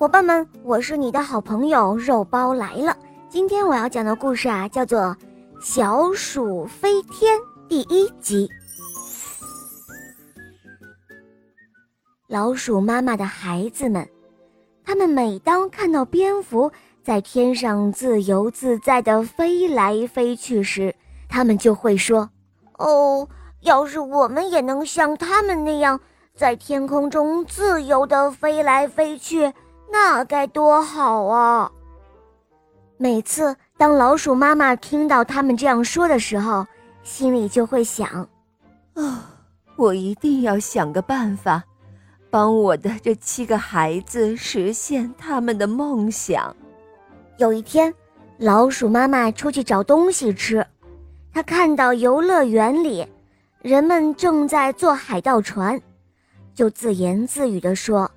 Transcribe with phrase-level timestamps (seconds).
[0.00, 2.96] 伙伴们，我是你的好朋友肉包来了。
[3.28, 4.98] 今天我要讲的故事啊，叫做
[5.60, 7.38] 《小鼠飞天》
[7.68, 8.48] 第一集。
[12.28, 14.08] 老鼠妈妈的孩子们，
[14.82, 16.72] 他们每当看到蝙蝠
[17.02, 20.94] 在天上自由自在地飞来飞去时，
[21.28, 22.30] 他们就会说
[22.80, 23.28] ：“哦，
[23.60, 26.00] 要是我们也能像他们那样，
[26.34, 29.52] 在天空中自由地飞来飞去。”
[29.92, 31.70] 那该多好啊！
[32.96, 36.66] 每次当老鼠妈妈听到他们这样说的时候，
[37.02, 38.28] 心里就会想：
[38.94, 39.18] 哦，
[39.76, 41.64] 我一定要想个办法，
[42.30, 46.54] 帮我的这七个孩子实现他们的梦想。
[47.38, 47.92] 有一天，
[48.38, 50.64] 老鼠妈妈出去找东西吃，
[51.32, 53.06] 她看到游乐园里
[53.62, 55.80] 人们正在坐海盗船，
[56.54, 58.10] 就自言自语地说：“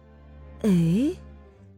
[0.63, 0.69] 哎。”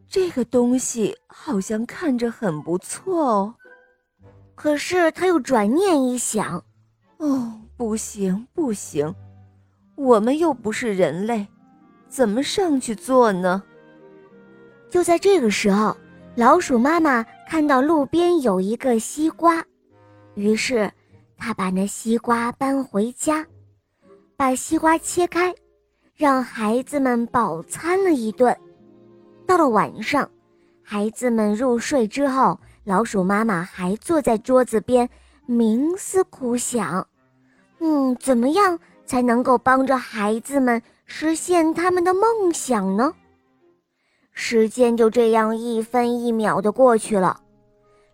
[0.08, 3.54] 这个东西好像看着很不错哦，
[4.54, 6.64] 可是他又转念一想，
[7.18, 9.14] 哦，不行不行，
[9.96, 11.46] 我们又不是人类，
[12.08, 13.62] 怎么上去做呢？
[14.88, 15.96] 就在这个时候，
[16.36, 19.62] 老鼠妈妈看到路边有一个西瓜，
[20.34, 20.90] 于是
[21.36, 23.44] 她把那西瓜搬回家，
[24.36, 25.54] 把西瓜切开，
[26.14, 28.56] 让孩子们饱餐了一顿。
[29.56, 30.28] 到了晚上，
[30.82, 35.08] 孩子们入睡之后，老鼠妈妈还坐在桌子边
[35.48, 37.08] 冥思苦想
[37.80, 43.14] ：“嗯，怎么样才能够帮着孩子们实现他们的梦想呢？”
[44.30, 47.40] 时间就这样一分一秒的过去了，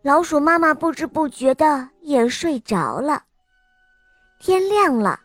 [0.02, 3.20] 老鼠妈妈不知不觉的也睡着了。
[4.38, 5.18] 天亮了，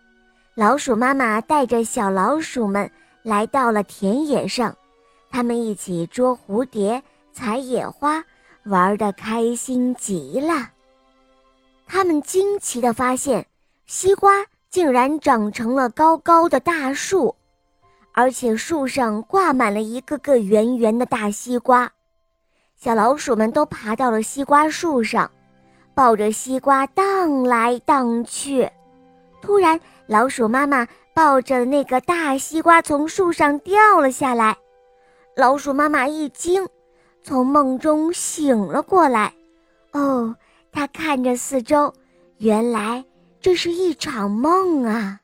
[0.56, 2.90] 老鼠妈妈带着小老鼠们
[3.22, 4.76] 来到了田野上。
[5.30, 8.24] 他们一起捉蝴蝶、采野花，
[8.64, 10.70] 玩得开心极了。
[11.86, 13.46] 他们惊奇地发现，
[13.86, 17.36] 西瓜竟然长成了高高的大树，
[18.12, 21.92] 而且树上挂满了一个个圆圆的大西瓜。
[22.76, 25.32] 小老鼠们都爬到了西瓜树上，
[25.94, 28.70] 抱着西瓜荡来荡去。
[29.42, 34.58] 突然，老鼠妈妈抱着那个大西瓜从树上掉了下来。
[35.38, 36.68] 老鼠妈妈一惊，
[37.22, 39.32] 从梦中醒了过来。
[39.92, 40.36] 哦，
[40.72, 41.94] 她看着四周，
[42.40, 43.06] 原来
[43.40, 45.22] 这是一场梦啊。